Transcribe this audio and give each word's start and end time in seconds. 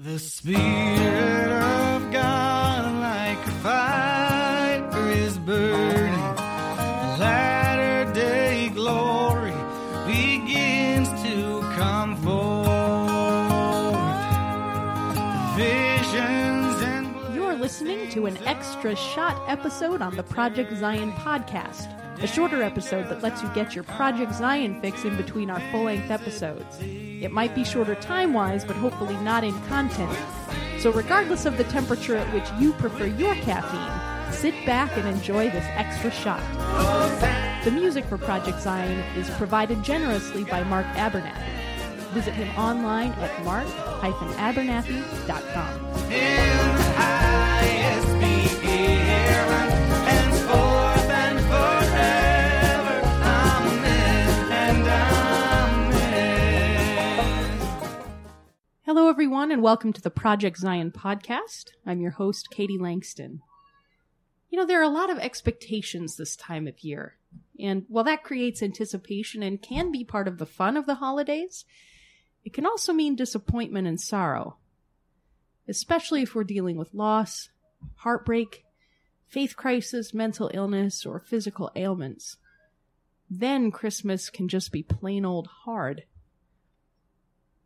The 0.00 0.20
Spirit 0.20 1.50
of 1.50 2.12
God, 2.12 2.84
like 3.00 3.44
a 3.44 3.50
fire, 3.62 5.10
is 5.10 5.36
burning. 5.40 6.12
Latter 7.18 8.12
day 8.12 8.70
glory 8.72 9.50
begins 10.06 11.08
to 11.24 11.62
come 11.74 12.14
forth. 12.18 12.38
Visions 15.56 16.80
and 16.84 17.34
You're 17.34 17.56
listening 17.56 18.08
to 18.10 18.26
an 18.26 18.38
extra 18.46 18.94
shot 18.94 19.42
episode 19.48 20.00
on 20.00 20.14
the 20.14 20.22
Project 20.22 20.76
Zion 20.76 21.10
podcast, 21.10 21.88
a 22.20 22.26
shorter 22.26 22.62
episode 22.62 23.08
that 23.08 23.22
lets 23.22 23.42
you 23.42 23.48
get 23.54 23.74
your 23.74 23.84
Project 23.84 24.34
Zion 24.34 24.78
fix 24.80 25.04
in 25.04 25.16
between 25.16 25.50
our 25.50 25.60
full 25.70 25.84
length 25.84 26.10
episodes. 26.10 26.78
It 26.80 27.30
might 27.30 27.54
be 27.54 27.62
shorter 27.64 27.94
time 27.94 28.32
wise, 28.32 28.64
but 28.64 28.74
hopefully 28.76 29.16
not 29.18 29.44
in 29.44 29.58
content. 29.62 30.18
So, 30.80 30.90
regardless 30.90 31.46
of 31.46 31.56
the 31.56 31.64
temperature 31.64 32.16
at 32.16 32.32
which 32.34 32.48
you 32.60 32.72
prefer 32.74 33.06
your 33.06 33.34
caffeine, 33.36 34.32
sit 34.32 34.54
back 34.66 34.96
and 34.96 35.06
enjoy 35.08 35.50
this 35.50 35.64
extra 35.68 36.10
shot. 36.10 36.42
The 37.64 37.70
music 37.70 38.04
for 38.06 38.18
Project 38.18 38.60
Zion 38.60 38.98
is 39.16 39.30
provided 39.30 39.82
generously 39.82 40.44
by 40.44 40.62
Mark 40.64 40.86
Abernathy. 40.94 41.54
Visit 42.12 42.34
him 42.34 42.48
online 42.56 43.12
at 43.12 43.44
mark-abernathy.com. 43.44 46.12
in 46.12 46.58
everyone, 59.38 59.52
and 59.52 59.62
welcome 59.62 59.92
to 59.92 60.02
the 60.02 60.10
Project 60.10 60.56
Zion 60.58 60.90
podcast. 60.90 61.66
I'm 61.86 62.00
your 62.00 62.10
host, 62.10 62.50
Katie 62.50 62.76
Langston. 62.76 63.40
You 64.50 64.58
know, 64.58 64.66
there 64.66 64.80
are 64.80 64.82
a 64.82 64.88
lot 64.88 65.10
of 65.10 65.18
expectations 65.18 66.16
this 66.16 66.34
time 66.34 66.66
of 66.66 66.80
year, 66.80 67.14
and 67.56 67.84
while 67.86 68.02
that 68.02 68.24
creates 68.24 68.64
anticipation 68.64 69.44
and 69.44 69.62
can 69.62 69.92
be 69.92 70.02
part 70.02 70.26
of 70.26 70.38
the 70.38 70.44
fun 70.44 70.76
of 70.76 70.86
the 70.86 70.96
holidays, 70.96 71.64
it 72.44 72.52
can 72.52 72.66
also 72.66 72.92
mean 72.92 73.14
disappointment 73.14 73.86
and 73.86 74.00
sorrow, 74.00 74.56
especially 75.68 76.22
if 76.22 76.34
we're 76.34 76.42
dealing 76.42 76.76
with 76.76 76.92
loss, 76.92 77.50
heartbreak, 77.98 78.64
faith 79.28 79.54
crisis, 79.54 80.12
mental 80.12 80.50
illness, 80.52 81.06
or 81.06 81.20
physical 81.20 81.70
ailments. 81.76 82.38
Then 83.30 83.70
Christmas 83.70 84.30
can 84.30 84.48
just 84.48 84.72
be 84.72 84.82
plain 84.82 85.24
old 85.24 85.46
hard. 85.64 86.06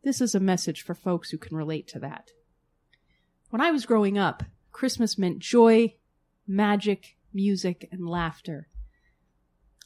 This 0.03 0.19
is 0.19 0.35
a 0.35 0.39
message 0.39 0.81
for 0.81 0.93
folks 0.93 1.29
who 1.29 1.37
can 1.37 1.55
relate 1.55 1.87
to 1.89 1.99
that. 1.99 2.31
When 3.49 3.61
I 3.61 3.71
was 3.71 3.85
growing 3.85 4.17
up, 4.17 4.43
Christmas 4.71 5.17
meant 5.17 5.39
joy, 5.39 5.95
magic, 6.45 7.15
music, 7.33 7.87
and 7.91 8.07
laughter. 8.07 8.67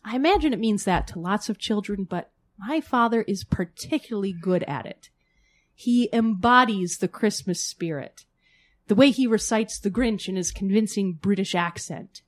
I 0.03 0.15
imagine 0.15 0.53
it 0.53 0.59
means 0.59 0.85
that 0.85 1.05
to 1.07 1.19
lots 1.19 1.49
of 1.49 1.59
children, 1.59 2.03
but 2.03 2.31
my 2.57 2.81
father 2.81 3.21
is 3.23 3.43
particularly 3.43 4.33
good 4.33 4.63
at 4.63 4.87
it. 4.87 5.09
He 5.75 6.09
embodies 6.11 6.97
the 6.97 7.07
Christmas 7.07 7.63
spirit. 7.63 8.25
The 8.87 8.95
way 8.95 9.11
he 9.11 9.27
recites 9.27 9.79
the 9.79 9.91
Grinch 9.91 10.27
in 10.27 10.35
his 10.35 10.52
convincing 10.52 11.13
British 11.13 11.53
accent. 11.53 12.23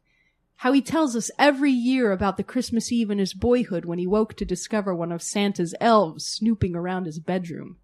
How 0.59 0.73
he 0.73 0.81
tells 0.81 1.15
us 1.15 1.31
every 1.39 1.71
year 1.71 2.11
about 2.11 2.35
the 2.35 2.43
Christmas 2.43 2.91
Eve 2.91 3.09
in 3.09 3.17
his 3.17 3.33
boyhood 3.33 3.85
when 3.85 3.97
he 3.97 4.05
woke 4.05 4.33
to 4.33 4.43
discover 4.43 4.93
one 4.93 5.09
of 5.09 5.21
Santa's 5.21 5.73
elves 5.79 6.25
snooping 6.25 6.75
around 6.75 7.05
his 7.05 7.17
bedroom. 7.17 7.77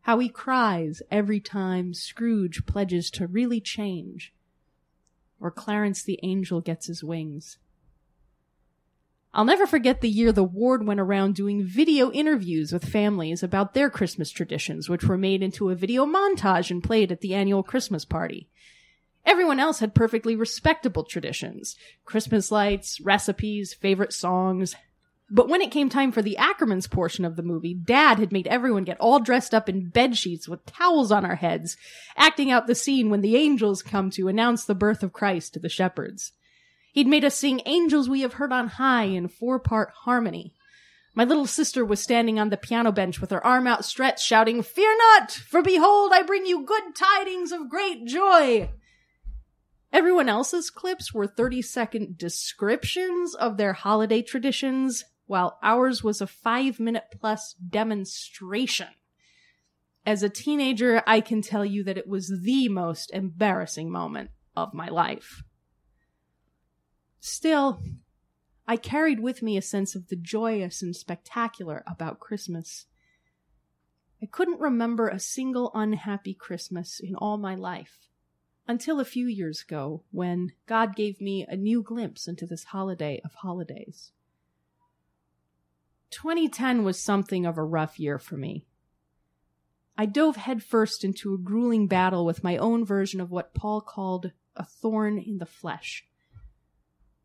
How 0.00 0.18
he 0.18 0.28
cries 0.28 1.02
every 1.08 1.38
time 1.38 1.94
Scrooge 1.94 2.66
pledges 2.66 3.12
to 3.12 3.28
really 3.28 3.60
change. 3.60 4.34
Or 5.38 5.52
Clarence 5.52 6.02
the 6.02 6.18
angel 6.24 6.60
gets 6.60 6.88
his 6.88 7.04
wings. 7.04 7.58
I'll 9.32 9.44
never 9.44 9.64
forget 9.64 10.00
the 10.00 10.10
year 10.10 10.32
the 10.32 10.42
ward 10.42 10.84
went 10.84 10.98
around 10.98 11.36
doing 11.36 11.62
video 11.62 12.10
interviews 12.10 12.72
with 12.72 12.88
families 12.88 13.44
about 13.44 13.74
their 13.74 13.88
Christmas 13.88 14.32
traditions, 14.32 14.88
which 14.88 15.04
were 15.04 15.16
made 15.16 15.44
into 15.44 15.70
a 15.70 15.76
video 15.76 16.04
montage 16.04 16.72
and 16.72 16.82
played 16.82 17.12
at 17.12 17.20
the 17.20 17.34
annual 17.34 17.62
Christmas 17.62 18.04
party. 18.04 18.48
Everyone 19.28 19.60
else 19.60 19.80
had 19.80 19.94
perfectly 19.94 20.34
respectable 20.34 21.04
traditions 21.04 21.76
Christmas 22.06 22.50
lights, 22.50 22.98
recipes, 22.98 23.74
favorite 23.74 24.14
songs. 24.14 24.74
But 25.30 25.50
when 25.50 25.60
it 25.60 25.70
came 25.70 25.90
time 25.90 26.12
for 26.12 26.22
the 26.22 26.38
Ackermans 26.40 26.90
portion 26.90 27.26
of 27.26 27.36
the 27.36 27.42
movie, 27.42 27.74
Dad 27.74 28.18
had 28.18 28.32
made 28.32 28.46
everyone 28.46 28.84
get 28.84 28.98
all 28.98 29.20
dressed 29.20 29.52
up 29.52 29.68
in 29.68 29.90
bed 29.90 30.16
sheets 30.16 30.48
with 30.48 30.64
towels 30.64 31.12
on 31.12 31.26
our 31.26 31.34
heads, 31.34 31.76
acting 32.16 32.50
out 32.50 32.66
the 32.66 32.74
scene 32.74 33.10
when 33.10 33.20
the 33.20 33.36
angels 33.36 33.82
come 33.82 34.08
to 34.12 34.28
announce 34.28 34.64
the 34.64 34.74
birth 34.74 35.02
of 35.02 35.12
Christ 35.12 35.52
to 35.52 35.60
the 35.60 35.68
shepherds. 35.68 36.32
He'd 36.94 37.06
made 37.06 37.26
us 37.26 37.34
sing 37.34 37.60
Angels 37.66 38.08
We 38.08 38.22
Have 38.22 38.34
Heard 38.34 38.50
on 38.50 38.68
High 38.68 39.04
in 39.04 39.28
four 39.28 39.58
part 39.58 39.90
harmony. 40.04 40.54
My 41.14 41.24
little 41.24 41.46
sister 41.46 41.84
was 41.84 42.00
standing 42.00 42.38
on 42.38 42.48
the 42.48 42.56
piano 42.56 42.92
bench 42.92 43.20
with 43.20 43.28
her 43.28 43.44
arm 43.44 43.66
outstretched, 43.66 44.24
shouting, 44.24 44.62
Fear 44.62 44.96
not, 44.96 45.32
for 45.32 45.60
behold, 45.60 46.12
I 46.14 46.22
bring 46.22 46.46
you 46.46 46.64
good 46.64 46.94
tidings 46.94 47.52
of 47.52 47.68
great 47.68 48.06
joy. 48.06 48.70
Everyone 49.98 50.28
else's 50.28 50.70
clips 50.70 51.12
were 51.12 51.26
30 51.26 51.60
second 51.60 52.16
descriptions 52.16 53.34
of 53.34 53.56
their 53.56 53.72
holiday 53.72 54.22
traditions, 54.22 55.04
while 55.26 55.58
ours 55.60 56.04
was 56.04 56.20
a 56.20 56.26
five 56.28 56.78
minute 56.78 57.06
plus 57.20 57.54
demonstration. 57.54 58.86
As 60.06 60.22
a 60.22 60.28
teenager, 60.28 61.02
I 61.04 61.20
can 61.20 61.42
tell 61.42 61.64
you 61.64 61.82
that 61.82 61.98
it 61.98 62.06
was 62.06 62.32
the 62.44 62.68
most 62.68 63.12
embarrassing 63.12 63.90
moment 63.90 64.30
of 64.54 64.72
my 64.72 64.86
life. 64.86 65.42
Still, 67.18 67.82
I 68.68 68.76
carried 68.76 69.18
with 69.18 69.42
me 69.42 69.56
a 69.56 69.62
sense 69.62 69.96
of 69.96 70.06
the 70.06 70.16
joyous 70.16 70.80
and 70.80 70.94
spectacular 70.94 71.82
about 71.88 72.20
Christmas. 72.20 72.86
I 74.22 74.26
couldn't 74.26 74.60
remember 74.60 75.08
a 75.08 75.18
single 75.18 75.72
unhappy 75.74 76.34
Christmas 76.34 77.00
in 77.00 77.16
all 77.16 77.36
my 77.36 77.56
life 77.56 78.07
until 78.68 79.00
a 79.00 79.04
few 79.04 79.26
years 79.26 79.62
ago 79.62 80.04
when 80.12 80.52
God 80.66 80.94
gave 80.94 81.20
me 81.20 81.46
a 81.48 81.56
new 81.56 81.82
glimpse 81.82 82.28
into 82.28 82.46
this 82.46 82.64
holiday 82.64 83.20
of 83.24 83.32
holidays. 83.34 84.12
2010 86.10 86.84
was 86.84 87.02
something 87.02 87.46
of 87.46 87.56
a 87.56 87.64
rough 87.64 87.98
year 87.98 88.18
for 88.18 88.36
me. 88.36 88.66
I 89.96 90.06
dove 90.06 90.36
headfirst 90.36 91.02
into 91.02 91.34
a 91.34 91.38
grueling 91.38 91.88
battle 91.88 92.24
with 92.24 92.44
my 92.44 92.56
own 92.58 92.84
version 92.84 93.20
of 93.20 93.30
what 93.30 93.54
Paul 93.54 93.80
called 93.80 94.32
a 94.54 94.64
thorn 94.64 95.18
in 95.18 95.38
the 95.38 95.46
flesh. 95.46 96.04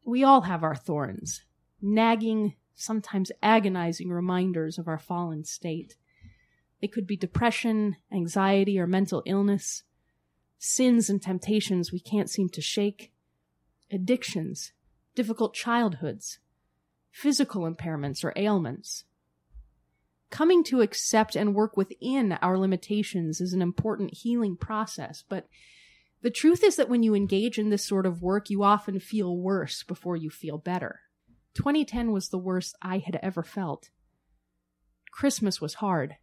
We 0.05 0.23
all 0.23 0.41
have 0.41 0.63
our 0.63 0.75
thorns, 0.75 1.43
nagging, 1.81 2.55
sometimes 2.73 3.31
agonizing 3.41 4.09
reminders 4.09 4.77
of 4.77 4.87
our 4.87 4.97
fallen 4.97 5.43
state. 5.43 5.95
They 6.81 6.87
could 6.87 7.05
be 7.05 7.15
depression, 7.15 7.97
anxiety, 8.11 8.79
or 8.79 8.87
mental 8.87 9.23
illness, 9.25 9.83
sins 10.63 11.09
and 11.09 11.21
temptations 11.21 11.91
we 11.91 11.99
can't 11.99 12.29
seem 12.29 12.47
to 12.47 12.61
shake, 12.61 13.11
addictions, 13.91 14.71
difficult 15.13 15.53
childhoods, 15.53 16.39
physical 17.11 17.69
impairments 17.69 18.23
or 18.23 18.31
ailments. 18.37 19.03
Coming 20.29 20.63
to 20.63 20.79
accept 20.79 21.35
and 21.35 21.53
work 21.53 21.75
within 21.75 22.33
our 22.41 22.57
limitations 22.57 23.41
is 23.41 23.51
an 23.51 23.61
important 23.61 24.13
healing 24.13 24.55
process, 24.55 25.21
but 25.27 25.49
the 26.21 26.31
truth 26.31 26.63
is 26.63 26.77
that 26.77 26.87
when 26.87 27.03
you 27.03 27.13
engage 27.13 27.59
in 27.59 27.69
this 27.69 27.85
sort 27.85 28.05
of 28.05 28.21
work, 28.21 28.49
you 28.49 28.63
often 28.63 29.01
feel 29.01 29.37
worse 29.37 29.83
before 29.83 30.15
you 30.15 30.29
feel 30.29 30.57
better. 30.57 31.01
2010 31.55 32.13
was 32.13 32.29
the 32.29 32.37
worst 32.37 32.77
I 32.81 32.99
had 32.99 33.19
ever 33.21 33.43
felt. 33.43 33.89
Christmas 35.11 35.59
was 35.59 35.75
hard. 35.75 36.15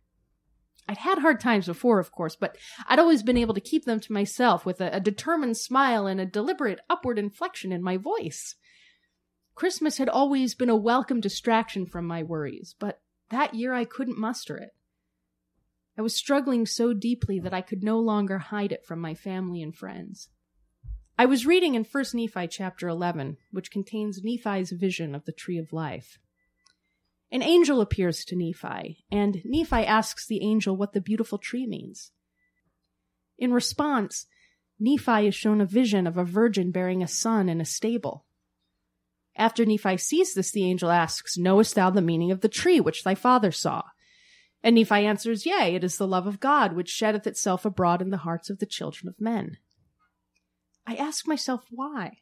I'd 0.89 0.99
had 0.99 1.19
hard 1.19 1.41
times 1.41 1.67
before, 1.67 1.99
of 1.99 2.13
course, 2.13 2.37
but 2.37 2.57
I'd 2.89 2.99
always 2.99 3.23
been 3.23 3.37
able 3.37 3.55
to 3.55 3.61
keep 3.61 3.85
them 3.85 4.01
to 4.01 4.13
myself 4.13 4.67
with 4.67 4.81
a, 4.81 4.97
a 4.97 5.01
determined 5.01 5.57
smile 5.57 6.07
and 6.07 6.21
a 6.21 6.27
deliberate 6.27 6.81
upward 6.89 7.19
inflection 7.19 7.73
in 7.73 7.83
my 7.83 7.97
voice. 7.97 8.57
Christmas 9.55 9.99
had 9.99 10.09
always 10.09 10.55
been 10.55 10.71
a 10.71 10.77
welcome 10.77 11.21
distraction 11.21 11.87
from 11.87 12.07
my 12.07 12.23
worries, 12.23 12.75
but 12.79 13.01
that 13.31 13.55
year 13.55 13.73
I 13.75 13.85
couldn't 13.85 14.19
muster 14.19 14.57
it. 14.57 14.71
I 15.99 16.03
was 16.03 16.17
struggling 16.17 16.67
so 16.67 16.93
deeply 16.93 17.39
that 17.41 17.53
I 17.53 17.61
could 17.61 17.83
no 17.83 17.99
longer 17.99 18.39
hide 18.39 18.73
it 18.73 18.87
from 18.87 19.01
my 19.01 19.15
family 19.15 19.63
and 19.63 19.77
friends. 19.77 20.31
I 21.19 21.27
was 21.27 21.45
reading 21.45 21.75
in 21.75 21.85
1 21.85 22.05
Nephi 22.15 22.49
chapter 22.49 22.89
11, 22.89 23.37
which 23.51 23.71
contains 23.71 24.23
Nephi's 24.25 24.71
vision 24.71 25.15
of 25.15 25.27
the 25.27 25.33
tree 25.33 25.59
of 25.59 25.75
life. 25.75 26.19
An 27.33 27.43
angel 27.43 27.81
appears 27.81 28.25
to 28.25 28.37
Nephi, 28.37 29.05
and 29.11 29.41
Nephi 29.45 29.87
asks 29.87 30.27
the 30.27 30.43
angel 30.43 30.77
what 30.77 30.93
the 30.93 31.01
beautiful 31.01 31.39
tree 31.39 31.67
means. 31.67 32.11
In 33.39 33.53
response, 33.53 34.27
Nephi 34.81 35.29
is 35.29 35.35
shown 35.35 35.61
a 35.61 35.67
vision 35.67 36.07
of 36.07 36.17
a 36.17 36.25
virgin 36.25 36.73
bearing 36.73 37.03
a 37.03 37.09
son 37.09 37.49
in 37.49 37.61
a 37.61 37.65
stable. 37.65 38.27
After 39.37 39.65
Nephi 39.65 39.97
sees 39.97 40.35
this, 40.35 40.51
the 40.51 40.65
angel 40.65 40.91
asks, 40.91 41.39
Knowest 41.39 41.75
thou 41.77 41.91
the 41.91 42.03
meaning 42.03 42.33
of 42.33 42.41
the 42.41 42.49
tree 42.49 42.81
which 42.81 43.05
thy 43.05 43.15
father 43.15 43.53
saw? 43.53 43.83
And 44.63 44.75
Nephi 44.75 45.07
answers, 45.07 45.47
Yea, 45.47 45.75
it 45.75 45.85
is 45.85 45.97
the 45.97 46.09
love 46.09 46.27
of 46.27 46.41
God 46.41 46.75
which 46.75 46.91
sheddeth 46.91 47.27
itself 47.27 47.65
abroad 47.65 48.03
in 48.03 48.11
the 48.11 48.19
hearts 48.19 48.51
of 48.51 48.59
the 48.59 48.67
children 48.67 49.09
of 49.09 49.21
men. 49.21 49.59
I 50.87 50.97
ask 50.97 51.29
myself 51.29 51.65
why. 51.71 52.19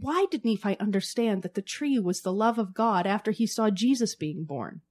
Why 0.00 0.26
did 0.30 0.44
Nephi 0.44 0.78
understand 0.78 1.42
that 1.42 1.54
the 1.54 1.62
tree 1.62 1.98
was 1.98 2.20
the 2.20 2.32
love 2.32 2.58
of 2.58 2.74
God 2.74 3.06
after 3.06 3.32
he 3.32 3.46
saw 3.46 3.70
Jesus 3.70 4.14
being 4.14 4.44
born? 4.44 4.82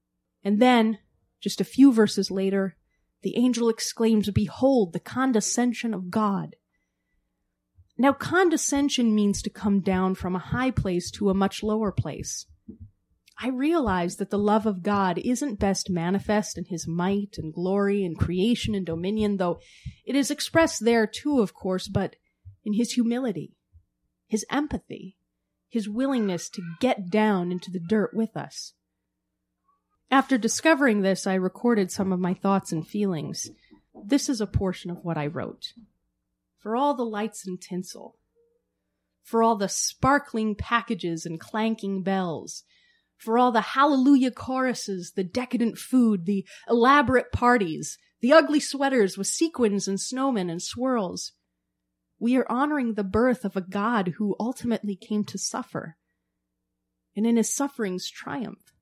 And 0.43 0.61
then, 0.61 0.99
just 1.39 1.61
a 1.61 1.65
few 1.65 1.93
verses 1.93 2.29
later, 2.29 2.75
the 3.21 3.37
angel 3.37 3.69
exclaims, 3.69 4.29
Behold, 4.29 4.93
the 4.93 4.99
condescension 4.99 5.93
of 5.93 6.09
God. 6.09 6.55
Now, 7.97 8.13
condescension 8.13 9.15
means 9.15 9.41
to 9.41 9.49
come 9.49 9.79
down 9.79 10.15
from 10.15 10.35
a 10.35 10.39
high 10.39 10.71
place 10.71 11.09
to 11.11 11.29
a 11.29 11.33
much 11.33 11.63
lower 11.63 11.91
place. 11.91 12.45
I 13.39 13.49
realize 13.49 14.17
that 14.17 14.29
the 14.29 14.37
love 14.37 14.65
of 14.65 14.83
God 14.83 15.19
isn't 15.19 15.59
best 15.59 15.89
manifest 15.89 16.57
in 16.57 16.65
his 16.65 16.87
might 16.87 17.35
and 17.37 17.53
glory 17.53 18.03
and 18.03 18.17
creation 18.17 18.73
and 18.75 18.85
dominion, 18.85 19.37
though 19.37 19.59
it 20.05 20.15
is 20.15 20.31
expressed 20.31 20.83
there 20.83 21.07
too, 21.07 21.39
of 21.39 21.53
course, 21.53 21.87
but 21.87 22.15
in 22.65 22.73
his 22.73 22.93
humility, 22.93 23.56
his 24.27 24.45
empathy, 24.51 25.17
his 25.69 25.89
willingness 25.89 26.49
to 26.49 26.61
get 26.79 27.09
down 27.09 27.51
into 27.51 27.71
the 27.71 27.79
dirt 27.79 28.13
with 28.13 28.37
us. 28.37 28.73
After 30.09 30.37
discovering 30.37 31.01
this, 31.01 31.27
I 31.27 31.33
recorded 31.33 31.91
some 31.91 32.13
of 32.13 32.19
my 32.19 32.33
thoughts 32.33 32.71
and 32.71 32.87
feelings. 32.87 33.49
This 34.05 34.29
is 34.29 34.39
a 34.39 34.47
portion 34.47 34.91
of 34.91 35.03
what 35.03 35.17
I 35.17 35.27
wrote 35.27 35.73
for 36.59 36.75
all 36.75 36.95
the 36.95 37.05
lights 37.05 37.47
and 37.47 37.61
tinsel, 37.61 38.17
for 39.23 39.43
all 39.43 39.55
the 39.55 39.69
sparkling 39.69 40.55
packages 40.55 41.25
and 41.25 41.39
clanking 41.39 42.03
bells, 42.03 42.63
for 43.15 43.37
all 43.37 43.51
the 43.51 43.61
hallelujah 43.61 44.31
choruses, 44.31 45.13
the 45.15 45.23
decadent 45.23 45.77
food, 45.77 46.25
the 46.25 46.45
elaborate 46.67 47.31
parties, 47.31 47.97
the 48.21 48.33
ugly 48.33 48.59
sweaters 48.59 49.17
with 49.17 49.27
sequins 49.27 49.87
and 49.87 49.97
snowmen 49.97 50.49
and 50.49 50.61
swirls. 50.61 51.33
We 52.19 52.35
are 52.37 52.51
honoring 52.51 52.93
the 52.93 53.03
birth 53.03 53.45
of 53.45 53.55
a 53.55 53.61
God 53.61 54.15
who 54.17 54.35
ultimately 54.39 54.95
came 54.95 55.23
to 55.25 55.37
suffer, 55.37 55.97
and 57.15 57.25
in 57.25 57.37
his 57.37 57.53
sufferings 57.53 58.09
triumph. 58.09 58.73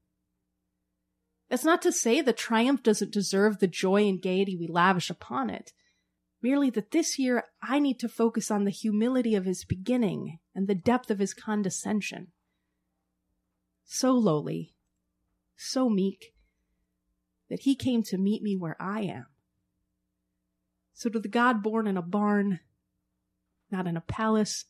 That's 1.49 1.65
not 1.65 1.81
to 1.83 1.91
say 1.91 2.21
the 2.21 2.33
triumph 2.33 2.81
doesn't 2.81 3.13
deserve 3.13 3.59
the 3.59 3.67
joy 3.67 4.07
and 4.07 4.21
gaiety 4.21 4.55
we 4.55 4.67
lavish 4.67 5.09
upon 5.09 5.49
it 5.49 5.73
merely 6.45 6.69
that 6.69 6.91
this 6.91 7.17
year 7.17 7.45
I 7.59 7.79
need 7.79 7.99
to 8.01 8.07
focus 8.07 8.51
on 8.51 8.65
the 8.65 8.69
humility 8.69 9.33
of 9.33 9.45
his 9.45 9.65
beginning 9.65 10.37
and 10.53 10.67
the 10.67 10.75
depth 10.75 11.09
of 11.09 11.17
his 11.17 11.33
condescension. 11.33 12.27
So 13.83 14.11
lowly, 14.11 14.75
so 15.55 15.89
meek, 15.89 16.35
that 17.49 17.61
he 17.61 17.73
came 17.73 18.03
to 18.03 18.19
meet 18.19 18.43
me 18.43 18.55
where 18.55 18.79
I 18.79 19.01
am. 19.01 19.25
So 20.93 21.09
to 21.09 21.19
the 21.19 21.27
God 21.27 21.63
born 21.63 21.87
in 21.87 21.97
a 21.97 22.03
barn, 22.03 22.59
not 23.71 23.87
in 23.87 23.97
a 23.97 24.01
palace, 24.01 24.65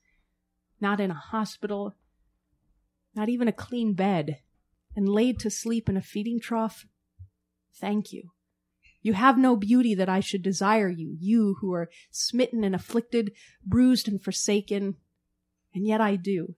not 0.80 1.00
in 1.00 1.12
a 1.12 1.16
hospital, 1.16 1.96
not 3.16 3.30
even 3.30 3.48
a 3.48 3.54
clean 3.54 3.94
bed, 3.94 4.40
and 4.96 5.08
laid 5.10 5.40
to 5.40 5.50
sleep 5.50 5.90
in 5.90 5.98
a 5.98 6.02
feeding 6.02 6.40
trough, 6.40 6.86
thank 7.74 8.12
you. 8.12 8.32
You 9.02 9.14
have 9.14 9.38
no 9.38 9.56
beauty 9.56 9.94
that 9.94 10.10
I 10.10 10.20
should 10.20 10.42
desire 10.42 10.90
you, 10.90 11.16
you 11.20 11.58
who 11.62 11.74
are 11.74 11.90
smitten 12.10 12.64
and 12.64 12.74
afflicted, 12.74 13.34
bruised 13.64 14.08
and 14.08 14.22
forsaken, 14.22 14.96
and 15.74 15.86
yet 15.86 16.02
I 16.02 16.16
do. 16.16 16.56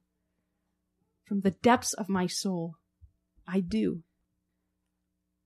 From 1.25 1.41
the 1.41 1.51
depths 1.51 1.93
of 1.93 2.07
my 2.07 2.25
soul, 2.25 2.75
I 3.45 3.59
do. 3.59 4.03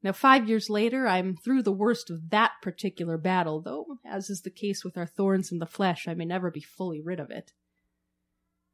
Now, 0.04 0.14
five 0.14 0.50
years 0.50 0.70
later, 0.70 1.08
I'm 1.08 1.38
through 1.38 1.62
the 1.62 1.72
worst 1.72 2.10
of 2.10 2.32
that 2.32 2.54
particular 2.62 3.18
battle, 3.18 3.62
though, 3.62 4.00
as 4.06 4.30
is 4.30 4.42
the 4.42 4.50
case 4.50 4.84
with 4.84 4.98
our 4.98 5.06
thorns 5.06 5.52
in 5.52 5.60
the 5.60 5.68
flesh, 5.68 6.08
I 6.08 6.16
may 6.16 6.26
never 6.26 6.50
be 6.50 6.62
fully 6.62 7.00
rid 7.00 7.20
of 7.20 7.30
it. 7.30 7.52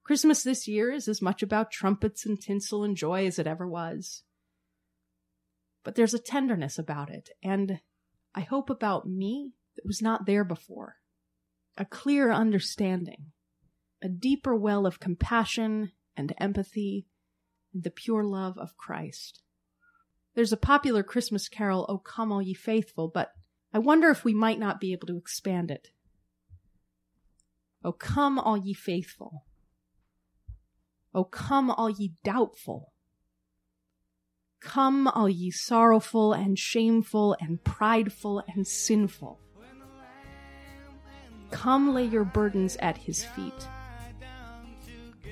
Christmas 0.04 0.42
this 0.42 0.70
year 0.70 0.90
is 0.90 1.10
as 1.10 1.22
much 1.22 1.44
about 1.44 1.70
trumpets 1.70 2.26
and 2.26 2.40
tinsel 2.42 2.86
and 2.86 2.96
joy 2.96 3.28
as 3.28 3.40
it 3.40 3.48
ever 3.48 3.68
was. 3.68 4.24
But 5.84 5.96
there's 5.96 6.14
a 6.14 6.20
tenderness 6.20 6.80
about 6.80 7.10
it, 7.10 7.30
and 7.44 7.82
I 8.34 8.42
hope 8.42 8.70
about 8.70 9.06
me 9.08 9.52
that 9.76 9.86
was 9.86 10.02
not 10.02 10.26
there 10.26 10.46
before. 10.46 10.96
A 11.76 11.84
clear 11.84 12.32
understanding, 12.32 13.34
a 14.02 14.08
deeper 14.08 14.56
well 14.56 14.86
of 14.86 15.02
compassion 15.02 15.92
and 16.16 16.34
empathy, 16.40 17.08
and 17.74 17.84
the 17.84 17.92
pure 17.92 18.24
love 18.24 18.58
of 18.58 18.78
Christ. 18.78 19.44
There's 20.38 20.54
a 20.54 20.58
popular 20.58 21.02
Christmas 21.02 21.50
carol, 21.50 21.88
O 21.90 21.98
Come 21.98 22.32
All 22.32 22.44
Ye 22.44 22.54
Faithful, 22.54 23.08
but 23.08 23.32
I 23.74 23.80
wonder 23.80 24.12
if 24.12 24.24
we 24.24 24.36
might 24.36 24.60
not 24.60 24.80
be 24.80 24.92
able 24.94 25.08
to 25.08 25.18
expand 25.18 25.72
it. 25.72 25.90
O 27.84 27.92
come 27.92 28.38
all 28.38 28.56
ye 28.56 28.76
faithful. 28.76 29.46
O 31.12 31.24
come 31.24 31.72
all 31.72 31.90
ye 31.90 32.14
doubtful. 32.24 32.94
Come, 34.60 35.08
all 35.08 35.28
ye 35.28 35.50
sorrowful 35.50 36.34
and 36.34 36.60
shameful 36.60 37.36
and 37.42 37.64
prideful 37.64 38.44
and 38.48 38.68
sinful. 38.68 39.40
Come 41.50 41.96
lay 41.96 42.06
your 42.06 42.26
burdens 42.26 42.76
at 42.78 42.98
his 42.98 43.26
feet. 43.26 43.68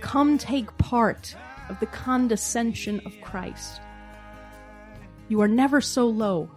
Come 0.01 0.39
take 0.39 0.75
part 0.79 1.35
of 1.69 1.79
the 1.79 1.85
condescension 1.85 3.01
of 3.05 3.13
Christ. 3.21 3.81
You 5.27 5.42
are 5.42 5.48
never 5.48 5.81
so 5.81 6.07
low, 6.07 6.50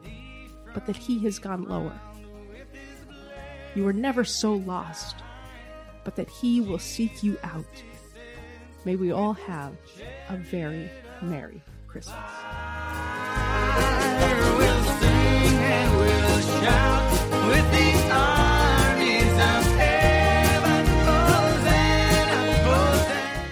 but 0.75 0.87
that 0.87 0.97
he 0.97 1.19
has 1.21 1.39
gone 1.39 1.65
lower. 1.65 1.99
You 3.75 3.87
are 3.87 3.93
never 3.93 4.25
so 4.25 4.55
lost, 4.55 5.17
but 6.05 6.17
that 6.17 6.29
he 6.29 6.61
will 6.61 6.79
seek 6.79 7.23
you 7.23 7.39
out. 7.43 7.65
May 8.85 8.97
we 8.97 9.11
all 9.13 9.35
have 9.35 9.73
a 10.29 10.37
very 10.37 10.91
Merry 11.23 11.63
Christmas. 11.87 12.17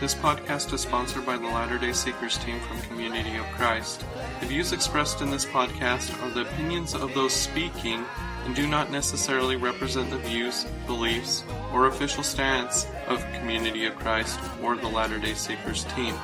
This 0.07 0.15
podcast 0.15 0.73
is 0.73 0.83
sponsored 0.83 1.27
by 1.27 1.37
the 1.37 1.49
Latter 1.49 1.79
day 1.79 1.93
Seekers 1.93 2.39
team 2.39 2.61
from 2.61 2.81
Community 2.83 3.35
of 3.39 3.45
Christ. 3.57 4.05
The 4.39 4.47
views 4.47 4.71
expressed 4.71 5.21
in 5.21 5.33
this 5.33 5.45
podcast 5.45 6.23
are 6.23 6.31
the 6.31 6.43
opinions 6.43 6.95
of 6.95 7.13
those 7.13 7.33
speaking 7.33 8.05
and 8.45 8.55
do 8.55 8.69
not 8.69 8.93
necessarily 8.93 9.57
represent 9.57 10.09
the 10.11 10.19
views, 10.19 10.65
beliefs, 10.87 11.43
or 11.73 11.89
official 11.89 12.23
stance 12.23 12.87
of 13.09 13.21
Community 13.33 13.85
of 13.87 13.97
Christ 13.97 14.39
or 14.63 14.77
the 14.77 14.87
Latter 14.87 15.19
day 15.19 15.35
Seekers 15.35 15.83
team. 15.97 16.15